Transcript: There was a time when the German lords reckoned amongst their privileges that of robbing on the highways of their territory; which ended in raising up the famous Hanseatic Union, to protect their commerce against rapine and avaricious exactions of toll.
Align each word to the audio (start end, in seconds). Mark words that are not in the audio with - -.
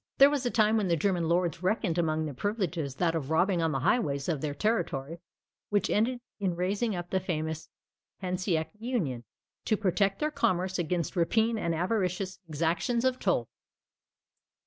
There 0.17 0.31
was 0.31 0.47
a 0.47 0.49
time 0.49 0.77
when 0.77 0.87
the 0.87 0.95
German 0.97 1.29
lords 1.29 1.61
reckoned 1.61 1.99
amongst 1.99 2.25
their 2.25 2.33
privileges 2.33 2.95
that 2.95 3.13
of 3.13 3.29
robbing 3.29 3.61
on 3.61 3.71
the 3.71 3.81
highways 3.81 4.27
of 4.27 4.41
their 4.41 4.55
territory; 4.55 5.19
which 5.69 5.91
ended 5.91 6.21
in 6.39 6.55
raising 6.55 6.95
up 6.95 7.11
the 7.11 7.19
famous 7.19 7.69
Hanseatic 8.17 8.71
Union, 8.79 9.25
to 9.65 9.77
protect 9.77 10.17
their 10.17 10.31
commerce 10.31 10.79
against 10.79 11.15
rapine 11.15 11.59
and 11.59 11.75
avaricious 11.75 12.39
exactions 12.49 13.05
of 13.05 13.19
toll. 13.19 13.47